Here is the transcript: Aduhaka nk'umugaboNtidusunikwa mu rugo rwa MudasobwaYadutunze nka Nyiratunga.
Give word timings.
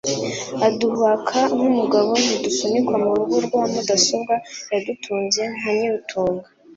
Aduhaka 0.67 1.39
nk'umugaboNtidusunikwa 1.53 2.95
mu 3.03 3.09
rugo 3.17 3.35
rwa 3.45 3.63
MudasobwaYadutunze 3.73 5.41
nka 5.55 5.71
Nyiratunga. 5.77 6.47